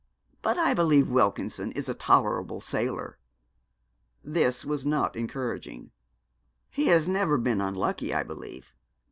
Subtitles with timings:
[0.41, 3.19] But I believe Wilkinson is a tolerable sailor.'
[4.23, 5.91] This was not encouraging.
[6.71, 8.73] 'He has never been unlucky, I believe.'